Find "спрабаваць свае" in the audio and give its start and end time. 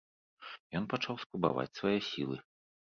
1.27-1.97